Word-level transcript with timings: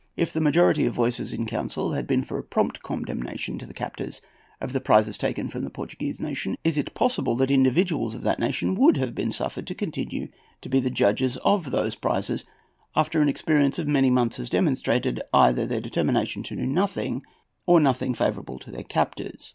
If 0.17 0.33
the 0.33 0.41
majority 0.41 0.87
of 0.87 0.93
the 0.93 0.97
voices 0.97 1.31
in 1.31 1.45
council 1.45 1.91
had 1.91 2.07
been 2.07 2.23
for 2.23 2.39
a 2.39 2.43
prompt 2.43 2.81
condemnation 2.81 3.59
to 3.59 3.67
the 3.67 3.73
captors 3.75 4.19
of 4.59 4.73
the 4.73 4.81
prizes 4.81 5.15
taken 5.15 5.47
from 5.47 5.63
the 5.63 5.69
Portuguese 5.69 6.19
nation, 6.19 6.57
is 6.63 6.75
it 6.75 6.95
possible 6.95 7.35
that 7.35 7.51
individuals 7.51 8.15
of 8.15 8.23
that 8.23 8.39
nation 8.39 8.73
would 8.73 9.13
be 9.13 9.31
suffered 9.31 9.67
to 9.67 9.75
continue 9.75 10.29
to 10.61 10.69
be 10.69 10.79
the 10.79 10.89
judges 10.89 11.37
of 11.45 11.69
those 11.69 11.93
prizes 11.93 12.43
after 12.95 13.21
an 13.21 13.29
experience 13.29 13.77
of 13.77 13.87
many 13.87 14.09
months 14.09 14.37
has 14.37 14.49
demonstrated 14.49 15.21
either 15.35 15.67
their 15.67 15.79
determination 15.81 16.41
to 16.41 16.55
do 16.55 16.65
nothing, 16.65 17.21
or 17.67 17.79
nothing 17.79 18.15
favourable 18.15 18.57
to 18.57 18.71
the 18.71 18.83
captors? 18.83 19.49